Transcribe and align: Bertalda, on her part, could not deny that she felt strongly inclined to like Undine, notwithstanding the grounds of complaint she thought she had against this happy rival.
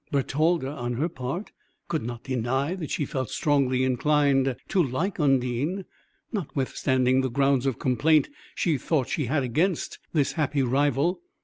Bertalda, 0.11 0.67
on 0.71 0.93
her 0.93 1.07
part, 1.09 1.51
could 1.87 2.01
not 2.01 2.23
deny 2.23 2.73
that 2.73 2.89
she 2.89 3.05
felt 3.05 3.29
strongly 3.29 3.83
inclined 3.83 4.55
to 4.69 4.81
like 4.81 5.19
Undine, 5.19 5.85
notwithstanding 6.33 7.21
the 7.21 7.29
grounds 7.29 7.67
of 7.67 7.77
complaint 7.77 8.27
she 8.55 8.79
thought 8.79 9.09
she 9.09 9.25
had 9.25 9.43
against 9.43 9.99
this 10.11 10.31
happy 10.31 10.63
rival. 10.63 11.21